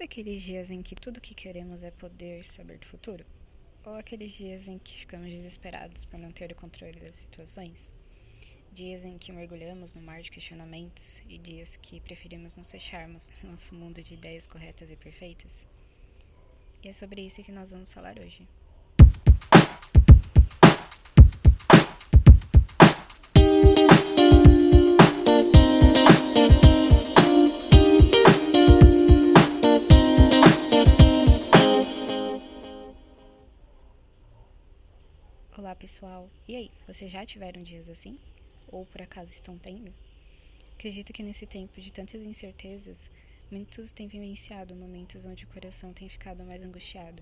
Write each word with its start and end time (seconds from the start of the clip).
Sabe 0.00 0.12
aqueles 0.12 0.42
dias 0.42 0.70
em 0.70 0.82
que 0.82 0.94
tudo 0.94 1.20
que 1.20 1.34
queremos 1.34 1.82
é 1.82 1.90
poder 1.90 2.48
saber 2.48 2.78
do 2.78 2.86
futuro? 2.86 3.22
Ou 3.84 3.96
aqueles 3.96 4.32
dias 4.32 4.66
em 4.66 4.78
que 4.78 4.96
ficamos 4.96 5.28
desesperados 5.28 6.06
por 6.06 6.18
não 6.18 6.32
ter 6.32 6.50
o 6.50 6.54
controle 6.54 6.98
das 6.98 7.16
situações? 7.16 7.86
Dias 8.72 9.04
em 9.04 9.18
que 9.18 9.30
mergulhamos 9.30 9.92
no 9.92 10.00
mar 10.00 10.22
de 10.22 10.30
questionamentos 10.30 11.20
e 11.28 11.36
dias 11.36 11.76
que 11.76 12.00
preferimos 12.00 12.56
nos 12.56 12.70
fecharmos 12.70 13.28
no 13.42 13.50
nosso 13.52 13.74
mundo 13.74 14.02
de 14.02 14.14
ideias 14.14 14.46
corretas 14.46 14.90
e 14.90 14.96
perfeitas? 14.96 15.66
E 16.82 16.88
é 16.88 16.94
sobre 16.94 17.20
isso 17.20 17.44
que 17.44 17.52
nós 17.52 17.68
vamos 17.68 17.92
falar 17.92 18.18
hoje. 18.18 18.48
Olá 35.58 35.74
pessoal, 35.74 36.30
e 36.46 36.54
aí, 36.54 36.70
vocês 36.86 37.10
já 37.10 37.26
tiveram 37.26 37.64
dias 37.64 37.88
assim? 37.88 38.16
Ou 38.68 38.86
por 38.86 39.02
acaso 39.02 39.32
estão 39.32 39.58
tendo? 39.58 39.92
Acredito 40.74 41.12
que 41.12 41.24
nesse 41.24 41.44
tempo 41.44 41.80
de 41.80 41.92
tantas 41.92 42.22
incertezas, 42.22 43.10
muitos 43.50 43.90
têm 43.90 44.06
vivenciado 44.06 44.76
momentos 44.76 45.24
onde 45.24 45.44
o 45.44 45.48
coração 45.48 45.92
tem 45.92 46.08
ficado 46.08 46.44
mais 46.44 46.62
angustiado. 46.62 47.20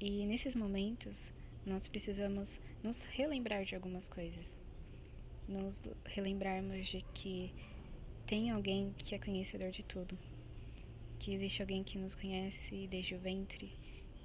E 0.00 0.24
nesses 0.24 0.54
momentos, 0.54 1.32
nós 1.66 1.88
precisamos 1.88 2.60
nos 2.80 3.00
relembrar 3.00 3.64
de 3.64 3.74
algumas 3.74 4.08
coisas. 4.08 4.56
Nos 5.48 5.82
relembrarmos 6.06 6.86
de 6.86 7.02
que 7.12 7.52
tem 8.24 8.52
alguém 8.52 8.94
que 8.98 9.16
é 9.16 9.18
conhecedor 9.18 9.72
de 9.72 9.82
tudo. 9.82 10.16
Que 11.18 11.34
existe 11.34 11.60
alguém 11.60 11.82
que 11.82 11.98
nos 11.98 12.14
conhece 12.14 12.86
desde 12.86 13.16
o 13.16 13.18
ventre, 13.18 13.72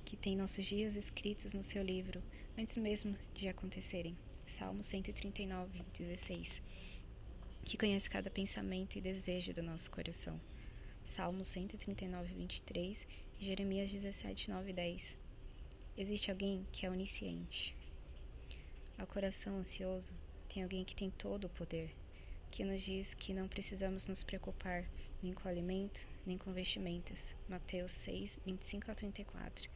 que 0.09 0.17
tem 0.17 0.35
nossos 0.35 0.65
dias 0.65 0.95
escritos 0.95 1.53
no 1.53 1.63
seu 1.63 1.83
livro 1.83 2.19
antes 2.57 2.75
mesmo 2.77 3.15
de 3.35 3.47
acontecerem. 3.47 4.17
Salmo 4.47 4.83
139, 4.83 5.83
16. 5.95 6.63
Que 7.63 7.77
conhece 7.77 8.09
cada 8.09 8.27
pensamento 8.27 8.97
e 8.97 9.01
desejo 9.01 9.53
do 9.53 9.61
nosso 9.61 9.91
coração. 9.91 10.41
Salmo 11.05 11.45
139, 11.45 12.33
23 12.33 13.07
e 13.39 13.45
Jeremias 13.45 13.91
17, 13.91 14.49
9 14.49 14.71
e 14.71 14.73
10. 14.73 15.17
Existe 15.95 16.31
alguém 16.31 16.66
que 16.71 16.88
é 16.88 16.89
onisciente. 16.89 17.75
Ao 18.97 19.05
coração 19.05 19.57
ansioso, 19.57 20.11
tem 20.51 20.63
alguém 20.63 20.83
que 20.83 20.95
tem 20.95 21.11
todo 21.11 21.45
o 21.45 21.49
poder, 21.49 21.95
que 22.49 22.63
nos 22.63 22.81
diz 22.81 23.13
que 23.13 23.31
não 23.31 23.47
precisamos 23.47 24.07
nos 24.07 24.23
preocupar 24.23 24.89
nem 25.21 25.33
com 25.33 25.47
alimento, 25.47 26.01
nem 26.25 26.35
com 26.35 26.51
vestimentas. 26.51 27.35
Mateus 27.47 27.91
6, 27.91 28.39
25 28.44 28.89
a 28.89 28.95
34 28.95 29.69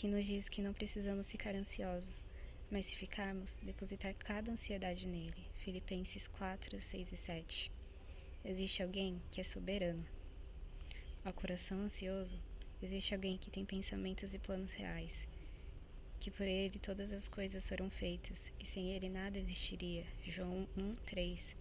que 0.00 0.08
nos 0.08 0.24
diz 0.24 0.48
que 0.48 0.62
não 0.62 0.72
precisamos 0.72 1.30
ficar 1.30 1.54
ansiosos, 1.54 2.24
mas 2.70 2.86
se 2.86 2.96
ficarmos, 2.96 3.58
depositar 3.62 4.14
cada 4.14 4.50
ansiedade 4.50 5.06
nele. 5.06 5.44
Filipenses 5.56 6.26
4, 6.26 6.80
6 6.80 7.12
e 7.12 7.16
7. 7.18 7.70
Existe 8.42 8.82
alguém 8.82 9.20
que 9.30 9.42
é 9.42 9.44
soberano. 9.44 10.02
Ao 11.22 11.34
coração 11.34 11.80
ansioso, 11.80 12.34
existe 12.82 13.14
alguém 13.14 13.36
que 13.36 13.50
tem 13.50 13.66
pensamentos 13.66 14.32
e 14.32 14.38
planos 14.38 14.72
reais, 14.72 15.28
que 16.18 16.30
por 16.30 16.46
ele 16.46 16.78
todas 16.78 17.12
as 17.12 17.28
coisas 17.28 17.68
foram 17.68 17.90
feitas, 17.90 18.50
e 18.58 18.64
sem 18.64 18.92
ele 18.92 19.10
nada 19.10 19.36
existiria. 19.36 20.06
João 20.24 20.66
1, 20.78 20.94
3. 21.04 21.56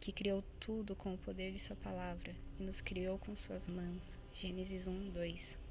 Que 0.00 0.10
criou 0.10 0.42
tudo 0.58 0.96
com 0.96 1.12
o 1.12 1.18
poder 1.18 1.52
de 1.52 1.58
sua 1.58 1.76
palavra, 1.76 2.34
e 2.58 2.62
nos 2.62 2.80
criou 2.80 3.18
com 3.18 3.36
suas 3.36 3.68
mãos. 3.68 4.16
Gênesis 4.32 4.86
1, 4.86 5.10
2 5.10 5.67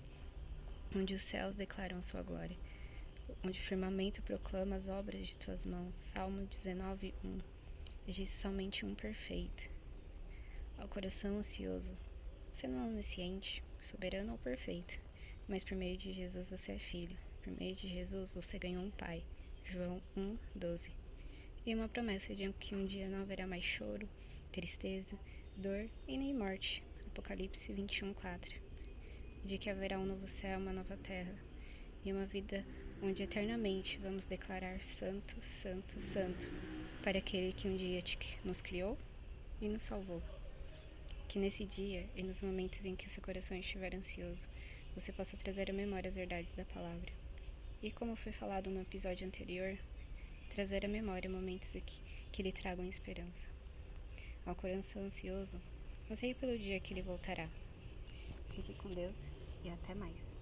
onde 0.95 1.13
os 1.13 1.23
céus 1.23 1.55
declaram 1.55 2.01
sua 2.01 2.21
glória, 2.21 2.57
onde 3.43 3.59
o 3.59 3.63
firmamento 3.63 4.21
proclama 4.21 4.75
as 4.75 4.87
obras 4.87 5.27
de 5.27 5.37
tuas 5.37 5.65
mãos. 5.65 5.95
Salmo 5.95 6.45
19, 6.45 7.13
1. 7.23 7.39
Diz 8.07 8.29
somente 8.29 8.85
um 8.85 8.95
perfeito. 8.95 9.69
Ao 10.77 10.87
coração 10.87 11.39
ansioso, 11.39 11.89
você 12.51 12.67
não 12.67 12.85
é 12.85 12.89
onisciente, 12.89 13.63
soberano 13.81 14.33
ou 14.33 14.37
perfeito, 14.37 14.97
mas 15.47 15.63
por 15.63 15.75
meio 15.75 15.97
de 15.97 16.13
Jesus 16.13 16.49
você 16.49 16.73
é 16.73 16.79
filho. 16.79 17.17
Por 17.43 17.51
meio 17.53 17.75
de 17.75 17.87
Jesus 17.87 18.33
você 18.33 18.57
ganhou 18.57 18.83
um 18.83 18.91
pai. 18.91 19.23
João 19.65 20.01
1, 20.15 20.37
12. 20.55 20.91
E 21.65 21.75
uma 21.75 21.89
promessa 21.89 22.33
de 22.33 22.51
que 22.53 22.75
um 22.75 22.85
dia 22.85 23.09
não 23.09 23.21
haverá 23.21 23.45
mais 23.45 23.63
choro, 23.63 24.07
tristeza, 24.51 25.17
dor 25.57 25.89
e 26.07 26.17
nem 26.17 26.33
morte. 26.33 26.81
Apocalipse 27.07 27.73
21, 27.73 28.13
4 28.13 28.66
de 29.47 29.57
que 29.57 29.69
haverá 29.69 29.97
um 29.97 30.05
novo 30.05 30.27
céu, 30.27 30.59
uma 30.59 30.73
nova 30.73 30.97
terra 30.97 31.33
e 32.03 32.11
uma 32.11 32.25
vida 32.25 32.65
onde 33.01 33.23
eternamente 33.23 33.97
vamos 33.99 34.25
declarar 34.25 34.77
Santo, 34.81 35.41
Santo, 35.41 36.01
Santo 36.01 36.45
para 37.01 37.19
aquele 37.19 37.53
que 37.53 37.65
um 37.65 37.77
dia 37.77 38.03
nos 38.43 38.59
criou 38.59 38.97
e 39.61 39.69
nos 39.69 39.83
salvou. 39.83 40.21
Que 41.29 41.39
nesse 41.39 41.63
dia 41.63 42.05
e 42.13 42.23
nos 42.23 42.41
momentos 42.41 42.83
em 42.83 42.93
que 42.93 43.07
o 43.07 43.09
seu 43.09 43.23
coração 43.23 43.57
estiver 43.57 43.95
ansioso, 43.95 44.41
você 44.93 45.13
possa 45.13 45.37
trazer 45.37 45.69
à 45.69 45.73
memória 45.73 46.09
as 46.09 46.15
verdades 46.15 46.51
da 46.51 46.65
palavra. 46.65 47.09
E 47.81 47.89
como 47.89 48.17
foi 48.17 48.33
falado 48.33 48.69
no 48.69 48.81
episódio 48.81 49.25
anterior, 49.25 49.77
trazer 50.53 50.83
à 50.83 50.89
memória 50.89 51.29
momentos 51.29 51.69
que, 51.71 52.01
que 52.33 52.43
lhe 52.43 52.51
tragam 52.51 52.85
esperança. 52.89 53.47
Ao 54.45 54.53
coração 54.55 55.05
ansioso, 55.05 55.55
anseie 56.11 56.33
pelo 56.33 56.57
dia 56.57 56.81
que 56.81 56.93
ele 56.93 57.01
voltará. 57.01 57.47
Fique 58.57 58.73
com 58.73 58.91
Deus 58.91 59.29
e 59.63 59.69
até 59.69 59.93
mais. 59.93 60.35